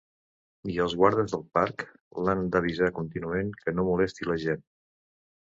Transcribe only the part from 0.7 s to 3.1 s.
I els guardes del parc l'han d'avisar